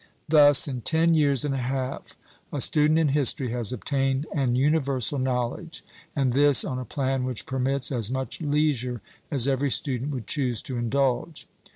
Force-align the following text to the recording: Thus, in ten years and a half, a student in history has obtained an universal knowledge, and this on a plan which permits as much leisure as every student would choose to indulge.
Thus, 0.27 0.67
in 0.67 0.81
ten 0.81 1.13
years 1.13 1.45
and 1.45 1.53
a 1.53 1.59
half, 1.59 2.17
a 2.51 2.59
student 2.59 2.97
in 2.97 3.09
history 3.09 3.51
has 3.51 3.71
obtained 3.71 4.25
an 4.33 4.55
universal 4.55 5.19
knowledge, 5.19 5.83
and 6.15 6.33
this 6.33 6.65
on 6.65 6.79
a 6.79 6.85
plan 6.85 7.23
which 7.23 7.45
permits 7.45 7.91
as 7.91 8.09
much 8.09 8.41
leisure 8.41 9.03
as 9.29 9.47
every 9.47 9.69
student 9.69 10.09
would 10.09 10.25
choose 10.25 10.59
to 10.63 10.77
indulge. 10.77 11.47